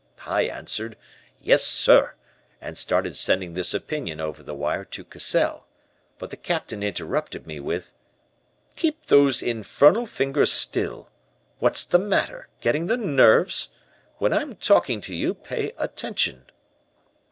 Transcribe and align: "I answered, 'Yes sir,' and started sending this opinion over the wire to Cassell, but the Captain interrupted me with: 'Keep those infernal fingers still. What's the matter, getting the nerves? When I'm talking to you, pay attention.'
"I 0.25 0.45
answered, 0.45 0.97
'Yes 1.43 1.63
sir,' 1.63 2.15
and 2.59 2.75
started 2.75 3.15
sending 3.15 3.53
this 3.53 3.71
opinion 3.71 4.19
over 4.19 4.41
the 4.41 4.55
wire 4.55 4.83
to 4.85 5.03
Cassell, 5.05 5.67
but 6.17 6.31
the 6.31 6.37
Captain 6.37 6.81
interrupted 6.81 7.45
me 7.45 7.59
with: 7.59 7.93
'Keep 8.75 9.05
those 9.05 9.43
infernal 9.43 10.07
fingers 10.07 10.51
still. 10.51 11.11
What's 11.59 11.85
the 11.85 11.99
matter, 11.99 12.47
getting 12.61 12.87
the 12.87 12.97
nerves? 12.97 13.69
When 14.17 14.33
I'm 14.33 14.55
talking 14.55 15.01
to 15.01 15.13
you, 15.13 15.35
pay 15.35 15.71
attention.' 15.77 16.47